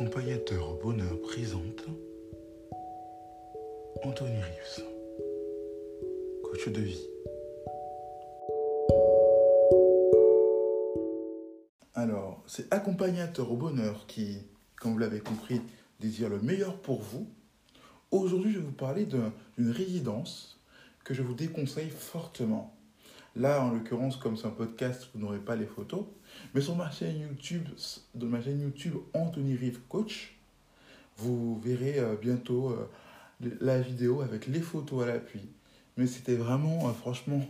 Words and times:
Accompagnateur 0.00 0.70
au 0.70 0.82
bonheur 0.82 1.20
présente 1.20 1.84
Anthony 4.02 4.40
Rives, 4.40 4.84
coach 6.42 6.68
de 6.70 6.80
vie. 6.80 7.06
Alors, 11.92 12.42
c'est 12.46 12.72
Accompagnateur 12.72 13.52
au 13.52 13.56
bonheur 13.56 14.06
qui, 14.06 14.38
comme 14.76 14.92
vous 14.92 14.98
l'avez 14.98 15.20
compris, 15.20 15.60
désire 16.00 16.30
le 16.30 16.40
meilleur 16.40 16.80
pour 16.80 17.02
vous. 17.02 17.28
Aujourd'hui, 18.10 18.52
je 18.52 18.58
vais 18.58 18.64
vous 18.64 18.72
parler 18.72 19.04
d'une 19.04 19.70
résidence 19.70 20.64
que 21.04 21.12
je 21.12 21.20
vous 21.20 21.34
déconseille 21.34 21.90
fortement. 21.90 22.74
Là, 23.36 23.62
en 23.62 23.70
l'occurrence, 23.70 24.16
comme 24.16 24.36
c'est 24.36 24.46
un 24.46 24.50
podcast, 24.50 25.08
vous 25.14 25.20
n'aurez 25.20 25.38
pas 25.38 25.54
les 25.54 25.66
photos. 25.66 26.04
Mais 26.54 26.60
sur 26.60 26.74
ma 26.74 26.90
chaîne 26.90 27.20
YouTube, 27.20 27.68
de 28.14 28.26
ma 28.26 28.42
chaîne 28.42 28.60
YouTube 28.60 28.94
Anthony 29.14 29.56
Rive 29.56 29.80
Coach, 29.88 30.36
vous 31.16 31.60
verrez 31.60 31.98
euh, 31.98 32.16
bientôt 32.16 32.70
euh, 32.70 32.88
la 33.60 33.80
vidéo 33.80 34.22
avec 34.22 34.46
les 34.46 34.60
photos 34.60 35.04
à 35.04 35.06
l'appui. 35.06 35.48
Mais 35.96 36.06
c'était 36.06 36.34
vraiment, 36.34 36.88
euh, 36.88 36.92
franchement, 36.92 37.40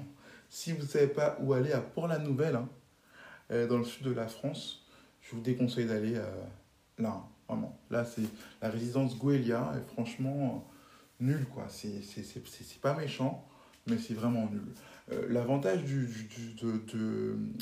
si 0.51 0.73
vous 0.73 0.83
ne 0.83 0.87
savez 0.87 1.07
pas 1.07 1.39
où 1.41 1.55
aller 1.55 1.73
à 1.73 1.81
Port-la-Nouvelle, 1.81 2.57
hein, 2.57 2.69
dans 3.69 3.79
le 3.79 3.85
sud 3.85 4.05
de 4.05 4.13
la 4.13 4.29
France, 4.29 4.87
je 5.23 5.35
vous 5.35 5.41
déconseille 5.41 5.87
d'aller 5.87 6.15
là, 6.99 7.09
hein, 7.09 7.25
vraiment. 7.49 7.77
Là, 7.91 8.05
c'est 8.05 8.23
la 8.63 8.71
résidence 8.71 9.19
Goelia, 9.19 9.73
et 9.77 9.93
franchement, 9.93 10.69
nul, 11.19 11.47
quoi. 11.53 11.67
C'est 11.69 12.81
pas 12.81 12.95
méchant, 12.95 13.49
mais 13.87 13.99
c'est 13.99 14.15
vraiment 14.15 14.49
nul. 14.51 14.63
Euh, 15.13 15.27
l'avantage 15.29 15.85
du, 15.85 16.09
de, 16.63 16.81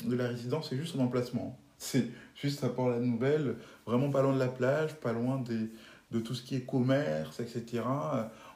de, 0.07 0.15
la 0.15 0.27
résidence, 0.27 0.69
c'est 0.69 0.77
juste 0.77 0.93
son 0.93 0.99
emplacement. 0.99 1.59
C'est 1.77 2.07
juste 2.35 2.63
à 2.63 2.69
Port-la-Nouvelle, 2.69 3.55
vraiment 3.85 4.09
pas 4.09 4.21
loin 4.21 4.33
de 4.33 4.39
la 4.39 4.49
plage, 4.49 4.95
pas 4.95 5.13
loin 5.13 5.37
des, 5.39 5.69
de 6.11 6.19
tout 6.19 6.35
ce 6.35 6.43
qui 6.43 6.55
est 6.55 6.65
commerce, 6.65 7.39
etc. 7.39 7.83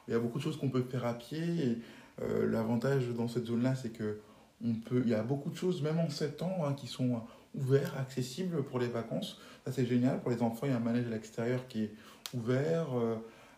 Il 0.06 0.12
y 0.12 0.14
a 0.14 0.18
beaucoup 0.18 0.38
de 0.38 0.42
choses 0.42 0.58
qu'on 0.58 0.68
peut 0.68 0.82
faire 0.82 1.06
à 1.06 1.14
pied. 1.14 1.78
Euh, 2.22 2.48
l'avantage 2.50 3.08
dans 3.08 3.26
cette 3.26 3.46
zone-là, 3.46 3.74
c'est 3.74 3.90
que 3.90 4.20
on 4.64 4.74
peut, 4.74 5.02
il 5.04 5.10
y 5.10 5.14
a 5.14 5.22
beaucoup 5.22 5.50
de 5.50 5.56
choses, 5.56 5.82
même 5.82 5.98
en 5.98 6.08
7 6.08 6.42
ans, 6.42 6.58
hein, 6.64 6.74
qui 6.74 6.86
sont 6.86 7.22
ouverts, 7.54 7.94
accessibles 7.98 8.62
pour 8.64 8.78
les 8.78 8.88
vacances. 8.88 9.40
Ça, 9.64 9.72
c'est 9.72 9.86
génial. 9.86 10.20
Pour 10.20 10.30
les 10.30 10.42
enfants, 10.42 10.66
il 10.66 10.70
y 10.70 10.72
a 10.72 10.76
un 10.76 10.80
manège 10.80 11.06
à 11.06 11.10
l'extérieur 11.10 11.66
qui 11.68 11.84
est 11.84 11.94
ouvert. 12.34 12.86
Euh, 12.96 13.16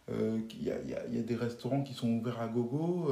il, 0.09 0.63
y 0.63 0.71
a, 0.71 0.77
il, 0.83 1.15
y 1.15 1.19
a, 1.19 1.23
des 1.23 1.35
restaurants 1.35 1.83
qui 1.83 1.95
sont 1.95 2.09
ouverts 2.09 2.41
à 2.41 2.49
gogo 2.49 3.11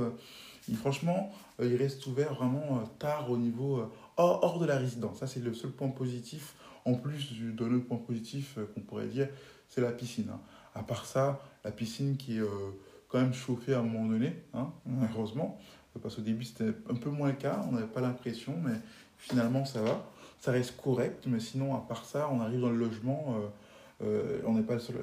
franchement, 0.73 1.31
euh, 1.61 1.67
il 1.67 1.77
reste 1.77 2.07
ouvert 2.07 2.35
vraiment 2.35 2.79
euh, 2.79 2.87
tard 2.99 3.31
au 3.31 3.37
niveau 3.37 3.79
euh, 3.79 3.87
hors, 4.17 4.59
de 4.59 4.65
la 4.65 4.79
résidence. 4.79 5.19
Ça, 5.19 5.27
c'est 5.27 5.41
le 5.41 5.53
seul 5.53 5.71
point 5.71 5.89
positif. 5.89 6.55
En 6.87 6.95
plus 6.95 7.33
d'un 7.55 7.73
autre 7.75 7.87
point 7.87 7.99
positif 7.99 8.59
qu'on 8.75 8.81
pourrait 8.81 9.07
dire, 9.07 9.29
c'est 9.69 9.81
la 9.81 9.93
piscine. 9.93 10.29
Hein. 10.31 10.41
À 10.75 10.83
part 10.83 11.07
ça, 11.07 11.41
la 11.65 11.71
piscine 11.71 12.17
qui 12.19 12.39
est 12.39 12.43
quand 13.09 13.19
même 13.19 13.33
chauffée 13.33 13.73
à 13.73 13.79
un 13.79 13.83
moment 13.83 14.07
donné, 14.07 14.35
hein, 14.53 14.71
heureusement, 15.15 15.59
parce 16.03 16.17
qu'au 16.17 16.21
début 16.21 16.45
c'était 16.45 16.75
un 16.91 16.95
peu 16.95 17.09
moins 17.09 17.29
le 17.29 17.37
cas, 17.37 17.65
on 17.67 17.73
n'avait 17.73 17.87
pas 17.87 18.03
l'impression, 18.03 18.55
mais 18.63 18.75
finalement 19.17 19.65
ça 19.65 19.81
va. 19.81 20.05
Ça 20.41 20.53
reste 20.53 20.77
correct, 20.77 21.25
mais 21.27 21.41
sinon, 21.41 21.75
à 21.75 21.81
part 21.81 22.05
ça, 22.05 22.29
on 22.31 22.41
arrive 22.43 22.61
dans 22.61 22.69
le 22.69 22.77
logement. 22.77 23.35
On 24.01 24.55
n'est 24.55 24.63
pas 24.63 24.75
le 24.75 24.81
seul, 24.81 24.97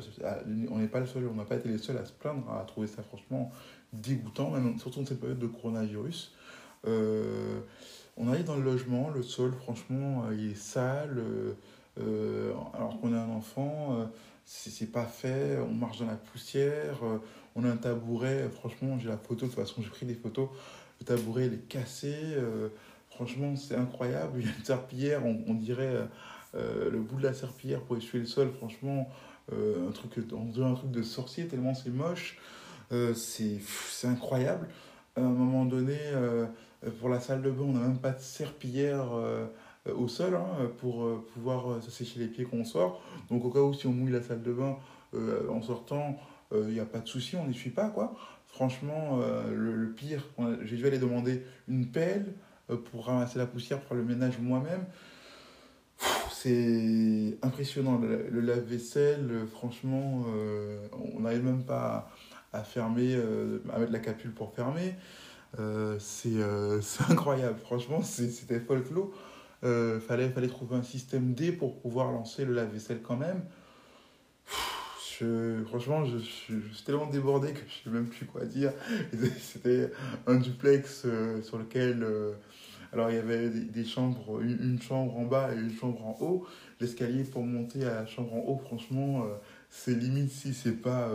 on 0.69 0.77
n'est 0.77 0.87
pas 0.87 0.99
le 0.99 1.07
seul, 1.07 1.27
on 1.27 1.35
n'a 1.35 1.45
pas 1.45 1.55
été 1.55 1.69
les 1.69 1.77
seuls 1.77 1.97
à 1.97 2.05
se 2.05 2.11
plaindre, 2.11 2.51
à 2.51 2.63
trouver 2.65 2.87
ça 2.87 3.01
franchement 3.03 3.51
dégoûtant, 3.93 4.53
surtout 4.77 4.99
dans 4.99 5.05
cette 5.05 5.19
période 5.19 5.39
de 5.39 5.47
coronavirus. 5.47 6.33
Euh, 6.87 7.59
on 8.17 8.27
arrive 8.27 8.45
dans 8.45 8.55
le 8.55 8.63
logement, 8.63 9.09
le 9.09 9.23
sol, 9.23 9.53
franchement, 9.53 10.25
euh, 10.27 10.35
il 10.35 10.51
est 10.51 10.55
sale. 10.55 11.21
Euh, 11.99 12.53
alors 12.73 12.99
qu'on 12.99 13.13
a 13.13 13.17
un 13.17 13.29
enfant, 13.29 14.09
c'est 14.45 14.91
pas 14.91 15.05
fait, 15.05 15.57
on 15.59 15.73
marche 15.73 15.99
dans 15.99 16.05
la 16.05 16.15
poussière, 16.15 16.99
on 17.53 17.65
a 17.65 17.69
un 17.69 17.75
tabouret, 17.75 18.49
franchement, 18.49 18.97
j'ai 18.97 19.09
la 19.09 19.17
photo, 19.17 19.45
de 19.45 19.51
toute 19.51 19.59
façon, 19.59 19.81
j'ai 19.81 19.89
pris 19.89 20.05
des 20.05 20.15
photos. 20.15 20.47
Le 21.01 21.05
tabouret, 21.05 21.47
il 21.47 21.53
est 21.53 21.67
cassé, 21.67 22.15
franchement, 23.09 23.57
c'est 23.57 23.75
incroyable. 23.75 24.39
Il 24.39 24.45
y 24.45 24.49
a 24.49 24.55
une 24.57 24.63
serpillière, 24.63 25.21
on, 25.25 25.53
dirait 25.53 26.07
le 26.53 26.99
bout 26.99 27.17
de 27.17 27.23
la 27.23 27.33
serpillière 27.33 27.81
pour 27.81 27.97
essuyer 27.97 28.19
le 28.19 28.27
sol, 28.27 28.51
franchement, 28.57 29.09
un 29.51 29.91
truc, 29.91 30.11
un 30.17 30.73
truc 30.73 30.91
de 30.91 31.01
sorcier 31.01 31.47
tellement 31.47 31.73
c'est 31.73 31.89
moche. 31.89 32.37
Euh, 32.91 33.13
c'est 33.13 34.07
incroyable. 34.07 34.67
À 35.15 35.21
un 35.21 35.29
moment 35.29 35.65
donné, 35.65 35.97
euh, 35.97 36.45
pour 36.99 37.09
la 37.09 37.19
salle 37.19 37.41
de 37.41 37.49
bain, 37.49 37.63
on 37.63 37.73
n'a 37.73 37.79
même 37.79 37.99
pas 37.99 38.11
de 38.11 38.19
serpillière 38.19 39.13
euh, 39.13 39.47
au 39.95 40.07
sol 40.07 40.35
hein, 40.35 40.69
pour 40.79 41.23
pouvoir 41.33 41.81
sécher 41.81 42.19
les 42.19 42.27
pieds 42.27 42.45
quand 42.49 42.57
on 42.57 42.65
sort. 42.65 43.01
Donc 43.29 43.45
au 43.45 43.49
cas 43.49 43.59
où 43.59 43.73
si 43.73 43.87
on 43.87 43.93
mouille 43.93 44.11
la 44.11 44.21
salle 44.21 44.43
de 44.43 44.53
bain 44.53 44.77
en 45.49 45.61
sortant, 45.61 46.17
il 46.53 46.67
n'y 46.67 46.79
a 46.79 46.85
pas 46.85 46.99
de 46.99 47.07
souci, 47.07 47.35
on 47.35 47.47
n'y 47.47 47.53
suit 47.53 47.71
pas 47.71 47.89
quoi. 47.89 48.13
Franchement, 48.45 49.19
le, 49.49 49.91
pire, 49.91 50.23
j'ai 50.63 50.77
dû 50.77 50.85
aller 50.85 50.99
demander 50.99 51.43
une 51.67 51.87
pelle 51.87 52.35
pour 52.91 53.07
ramasser 53.07 53.39
la 53.39 53.47
poussière, 53.47 53.81
pour 53.81 53.95
le 53.95 54.03
ménage 54.03 54.37
moi-même. 54.39 54.85
C'est 56.43 57.37
impressionnant, 57.43 57.99
le, 57.99 58.39
lave-vaisselle, 58.39 59.45
franchement, 59.51 60.25
on 61.15 61.19
n'arrive 61.19 61.43
même 61.43 61.63
pas 61.63 62.09
à 62.53 62.63
fermer, 62.63 63.15
euh, 63.15 63.59
à 63.71 63.79
mettre 63.79 63.91
la 63.91 63.99
capule 63.99 64.31
pour 64.31 64.53
fermer. 64.53 64.95
Euh, 65.59 65.97
euh, 66.25 66.79
c'est 66.81 67.11
incroyable, 67.11 67.59
franchement, 67.59 68.01
c'était 68.01 68.59
folklore. 68.59 69.11
Euh, 69.63 69.99
fallait, 69.99 70.29
fallait 70.29 70.47
trouver 70.47 70.75
un 70.75 70.83
système 70.83 71.33
D 71.33 71.51
pour 71.51 71.79
pouvoir 71.79 72.11
lancer 72.11 72.45
le 72.45 72.53
lave-vaisselle 72.53 73.01
quand 73.03 73.17
même. 73.17 73.43
Je, 75.19 75.63
franchement, 75.67 76.03
je, 76.03 76.17
suis 76.17 76.83
tellement 76.83 77.05
débordé 77.05 77.53
que 77.53 77.59
je 77.59 77.63
ne 77.89 77.95
sais 77.95 78.01
même 78.01 78.09
plus 78.09 78.25
quoi 78.25 78.45
dire. 78.45 78.73
C'était 79.39 79.91
un 80.25 80.35
duplex 80.35 81.05
sur 81.43 81.57
lequel. 81.59 82.05
Alors, 82.93 83.09
il 83.09 83.15
y 83.15 83.19
avait 83.19 83.49
des, 83.49 83.85
chambres, 83.85 84.41
une, 84.41 84.81
chambre 84.81 85.17
en 85.17 85.25
bas 85.25 85.51
et 85.53 85.57
une 85.57 85.73
chambre 85.73 86.05
en 86.05 86.17
haut. 86.19 86.45
L'escalier 86.79 87.23
pour 87.23 87.43
monter 87.43 87.85
à 87.85 88.01
la 88.01 88.05
chambre 88.05 88.33
en 88.33 88.39
haut, 88.39 88.57
franchement, 88.57 89.25
c'est 89.69 89.93
limite 89.93 90.31
si 90.31 90.53
c'est 90.53 90.81
pas 90.81 91.09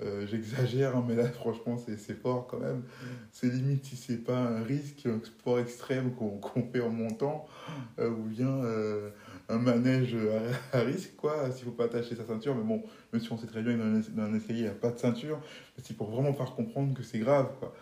euh, 0.00 0.26
j'exagère, 0.26 0.96
hein, 0.96 1.04
mais 1.06 1.14
là, 1.14 1.28
franchement, 1.32 1.76
c'est 1.78 2.20
fort 2.20 2.46
quand 2.46 2.58
même. 2.58 2.82
C'est 3.30 3.48
limite 3.48 3.84
si 3.84 3.96
c'est 3.96 4.24
pas 4.24 4.38
un 4.38 4.62
risque, 4.62 5.06
un 5.06 5.20
sport 5.24 5.58
extrême 5.60 6.12
qu'on 6.14 6.40
fait 6.72 6.80
en 6.80 6.90
montant, 6.90 7.46
euh, 7.98 8.10
ou 8.10 8.22
bien 8.22 8.48
euh, 8.48 9.10
un 9.48 9.58
manège 9.58 10.16
à, 10.72 10.80
risque, 10.80 11.16
quoi, 11.16 11.50
s'il 11.50 11.64
faut 11.64 11.72
pas 11.72 11.84
attacher 11.84 12.16
sa 12.16 12.24
ceinture. 12.24 12.54
Mais 12.54 12.64
bon, 12.64 12.82
même 13.12 13.22
si 13.22 13.30
on 13.32 13.38
sait 13.38 13.46
très 13.46 13.62
bien 13.62 13.74
que 13.74 14.10
dans 14.10 14.22
un, 14.22 14.34
escalier, 14.34 14.60
il 14.60 14.64
n'y 14.64 14.68
a 14.68 14.72
pas 14.72 14.90
de 14.90 14.98
ceinture, 14.98 15.40
c'est 15.82 15.96
pour 15.96 16.10
vraiment 16.10 16.32
faire 16.32 16.54
comprendre 16.54 16.94
que 16.94 17.02
c'est 17.02 17.18
grave, 17.18 17.50
quoi. 17.60 17.74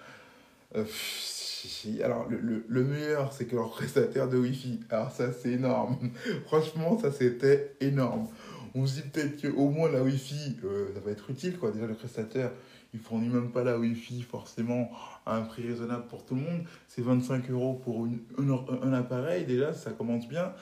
Alors, 2.02 2.28
le, 2.28 2.64
le 2.66 2.84
meilleur, 2.84 3.32
c'est 3.32 3.46
que 3.46 3.56
leur 3.56 3.70
prestataire 3.70 4.28
de 4.28 4.38
Wi-Fi, 4.38 4.80
alors 4.90 5.10
ça, 5.10 5.32
c'est 5.32 5.52
énorme. 5.52 5.98
Franchement, 6.46 6.98
ça, 6.98 7.12
c'était 7.12 7.74
énorme 7.80 8.26
on 8.74 8.86
se 8.86 9.00
dit 9.00 9.08
peut-être 9.08 9.40
qu'au 9.42 9.68
moins 9.68 9.90
la 9.90 10.02
Wi-Fi, 10.02 10.56
euh, 10.64 10.88
ça 10.94 11.00
va 11.00 11.10
être 11.10 11.30
utile. 11.30 11.58
Quoi. 11.58 11.70
Déjà, 11.70 11.86
le 11.86 11.94
prestataire, 11.94 12.50
il 12.94 13.00
fournit 13.00 13.28
même 13.28 13.50
pas 13.50 13.64
la 13.64 13.78
Wi-Fi 13.78 14.22
forcément 14.22 14.90
à 15.26 15.36
un 15.36 15.42
prix 15.42 15.66
raisonnable 15.66 16.06
pour 16.08 16.24
tout 16.24 16.34
le 16.34 16.42
monde. 16.42 16.64
C'est 16.88 17.02
25 17.02 17.50
euros 17.50 17.80
pour 17.84 18.06
un 18.38 18.92
appareil, 18.92 19.44
déjà, 19.44 19.72
ça 19.72 19.92
commence 19.92 20.28
bien. 20.28 20.52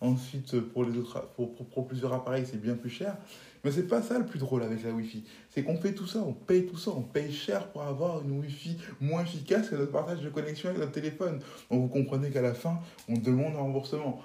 Ensuite, 0.00 0.60
pour, 0.60 0.84
les 0.84 0.98
autres, 0.98 1.26
pour, 1.36 1.86
plusieurs 1.86 2.12
appareils, 2.12 2.46
c'est 2.46 2.60
bien 2.60 2.74
plus 2.74 2.90
cher. 2.90 3.16
Mais 3.64 3.72
c'est 3.72 3.88
pas 3.88 4.02
ça 4.02 4.18
le 4.18 4.26
plus 4.26 4.38
drôle 4.38 4.62
avec 4.62 4.84
la 4.84 4.90
Wi-Fi. 4.90 5.24
C'est 5.50 5.64
qu'on 5.64 5.76
fait 5.76 5.94
tout 5.94 6.06
ça, 6.06 6.20
on 6.20 6.34
paye 6.34 6.66
tout 6.66 6.76
ça, 6.76 6.90
on 6.90 7.02
paye 7.02 7.32
cher 7.32 7.68
pour 7.68 7.82
avoir 7.82 8.22
une 8.22 8.38
Wi-Fi 8.38 8.76
moins 9.00 9.22
efficace 9.22 9.70
que 9.70 9.74
notre 9.74 9.92
partage 9.92 10.20
de 10.20 10.28
connexion 10.28 10.68
avec 10.68 10.80
notre 10.80 10.92
téléphone. 10.92 11.40
Donc 11.70 11.80
vous 11.80 11.88
comprenez 11.88 12.30
qu'à 12.30 12.42
la 12.42 12.54
fin, 12.54 12.78
on 13.08 13.14
demande 13.14 13.54
un 13.56 13.60
remboursement. 13.60 14.22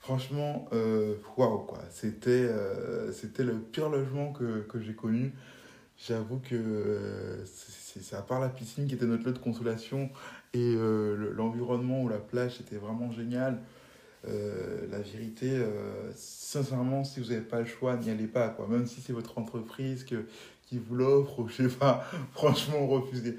Franchement, 0.00 0.66
euh, 0.72 1.16
waouh, 1.36 1.58
quoi. 1.66 1.80
C'était, 1.90 2.30
euh, 2.30 3.12
c'était 3.12 3.44
le 3.44 3.58
pire 3.60 3.90
logement 3.90 4.32
que, 4.32 4.60
que 4.60 4.80
j'ai 4.80 4.94
connu. 4.94 5.34
J'avoue 5.98 6.38
que 6.38 6.54
euh, 6.54 7.44
c'est, 7.44 8.16
à 8.16 8.22
part 8.22 8.40
la 8.40 8.48
piscine 8.48 8.86
qui 8.86 8.94
était 8.94 9.04
notre 9.04 9.26
lieu 9.26 9.32
de 9.32 9.38
consolation 9.38 10.08
et 10.54 10.74
l'environnement 11.36 12.02
ou 12.02 12.08
la 12.08 12.16
plage 12.16 12.60
était 12.60 12.76
vraiment 12.76 13.12
génial. 13.12 13.60
La 14.24 14.98
vérité, 14.98 15.50
sincèrement, 16.14 17.04
si 17.04 17.20
vous 17.20 17.30
n'avez 17.30 17.40
pas 17.40 17.60
le 17.60 17.66
choix, 17.66 17.96
n'y 17.96 18.10
allez 18.10 18.26
pas. 18.26 18.48
Quoi. 18.50 18.66
Même 18.68 18.86
si 18.86 19.00
c'est 19.00 19.12
votre 19.12 19.38
entreprise 19.38 20.04
qui 20.70 20.78
vous 20.78 20.94
l'offre, 20.94 21.40
ou 21.40 21.48
je 21.48 21.68
sais 21.68 21.76
pas, 21.76 22.04
franchement, 22.32 22.86
refusez. 22.86 23.36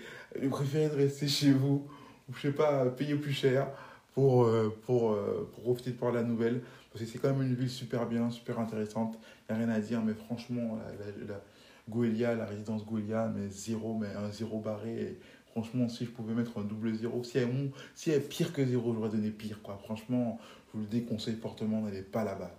Préférez 0.50 0.89
de 0.89 0.95
rester 0.95 1.28
chez 1.28 1.51
vous, 1.51 1.88
ou 2.30 2.33
je 2.36 2.42
sais 2.42 2.54
pas, 2.54 2.86
payer 2.86 3.16
plus 3.16 3.31
cher 3.31 3.68
pour, 4.13 4.44
euh, 4.44 4.75
pour, 4.86 5.13
euh, 5.13 5.50
pour 5.54 5.63
profiter 5.63 5.92
de 5.92 5.98
voir 5.98 6.12
la 6.12 6.24
nouvelle. 6.24 6.62
Parce 6.92 7.06
que 7.06 7.10
c'est 7.10 7.19
quand 7.19 7.30
même 7.30 7.42
une 7.42 7.56
ville 7.56 7.69
super 7.69 8.06
bien, 8.06 8.30
super 8.30 8.60
intéressante. 8.60 9.18
Il 9.50 9.56
n'y 9.56 9.62
a 9.62 9.66
rien 9.66 9.74
à 9.74 9.80
dire, 9.80 10.01
mais 10.01 10.13
franchement, 10.13 10.77
la, 11.00 11.36
la, 11.36 12.36
la 12.36 12.45
résidence 12.45 12.86
Gouelia, 12.86 13.31
mais 13.34 13.50
zéro, 13.50 13.98
mais 13.98 14.07
un 14.13 14.30
zéro 14.31 14.60
barré. 14.60 15.18
Franchement, 15.51 15.89
si 15.89 16.06
je 16.06 16.12
pouvais 16.12 16.33
mettre 16.33 16.57
un 16.57 16.63
double 16.63 16.94
zéro, 16.95 17.24
si 17.24 17.38
elle, 17.38 17.71
si 17.95 18.12
est 18.12 18.19
pire 18.19 18.53
que 18.53 18.65
zéro, 18.65 18.94
j'aurais 18.94 19.09
donné 19.09 19.30
pire. 19.30 19.62
Quoi. 19.62 19.80
Franchement, 19.83 20.39
je 20.68 20.77
vous 20.77 20.83
le 20.83 20.89
déconseille 20.89 21.36
fortement, 21.36 21.81
n'allez 21.81 22.01
pas 22.01 22.24
là-bas. 22.24 22.51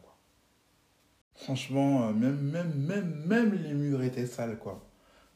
Franchement, 1.35 2.09
euh, 2.09 2.13
même, 2.13 2.39
même, 2.39 2.73
même, 2.77 3.25
même 3.27 3.55
les 3.55 3.75
murs 3.75 4.03
étaient 4.03 4.27
sales, 4.27 4.59
quoi. 4.59 4.85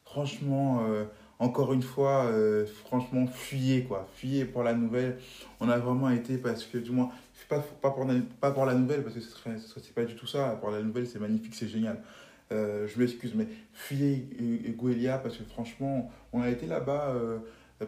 Franchement, 0.05 0.85
euh, 0.87 1.05
encore 1.39 1.73
une 1.73 1.83
fois, 1.83 2.27
euh, 2.27 2.67
franchement, 2.85 3.27
fuyez, 3.27 3.85
quoi. 3.85 4.07
Fuyez 4.15 4.45
pour 4.45 4.63
la 4.63 4.75
nouvelle. 4.75 5.19
On 5.61 5.69
a 5.69 5.79
vraiment 5.79 6.11
été, 6.11 6.39
parce 6.39 6.65
que, 6.65 6.79
du 6.79 6.91
moins, 6.91 7.11
pas, 7.49 7.61
pas, 7.81 7.91
pour, 7.91 8.07
pas 8.41 8.51
pour 8.51 8.67
la 8.67 8.75
nouvelle, 8.75 9.03
parce 9.03 9.15
que 9.15 9.21
ce 9.21 9.31
serait 9.31 9.81
pas 9.95 10.05
du 10.05 10.15
tout 10.15 10.27
ça. 10.27 10.59
Pour 10.61 10.71
la 10.71 10.83
nouvelle, 10.83 11.07
c'est 11.07 11.19
magnifique, 11.19 11.55
c'est 11.55 11.69
génial. 11.69 12.03
Je 12.51 12.99
m'excuse, 12.99 13.35
mais 13.35 13.49
fuyez 13.73 14.29
Gouelia, 14.77 15.19
parce 15.19 15.37
que 15.37 15.45
franchement, 15.45 16.11
on 16.33 16.43
a 16.43 16.49
été 16.49 16.67
là-bas 16.67 17.15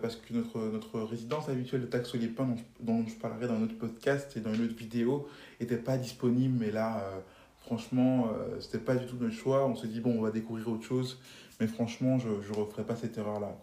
parce 0.02 0.16
que 0.16 0.34
notre, 0.34 0.58
notre 0.58 1.00
résidence 1.00 1.48
habituelle 1.48 1.88
de 1.88 2.18
les 2.18 2.28
dont, 2.28 2.56
dont 2.80 3.04
je 3.06 3.14
parlerai 3.14 3.46
dans 3.46 3.54
un 3.54 3.62
autre 3.62 3.78
podcast 3.78 4.36
et 4.36 4.40
dans 4.40 4.52
une 4.52 4.64
autre 4.64 4.76
vidéo, 4.76 5.28
n'était 5.60 5.76
pas 5.76 5.96
disponible, 5.96 6.58
mais 6.58 6.70
là 6.70 7.02
Franchement, 7.68 8.30
euh, 8.32 8.58
c'était 8.60 8.78
pas 8.78 8.94
du 8.94 9.04
tout 9.04 9.16
notre 9.20 9.34
choix. 9.34 9.66
On 9.66 9.76
s'est 9.76 9.88
dit, 9.88 10.00
bon, 10.00 10.18
on 10.18 10.22
va 10.22 10.30
découvrir 10.30 10.66
autre 10.68 10.84
chose. 10.84 11.20
Mais 11.60 11.66
franchement, 11.66 12.18
je 12.18 12.28
ne 12.28 12.54
referai 12.56 12.82
pas 12.82 12.96
cette 12.96 13.18
erreur-là. 13.18 13.54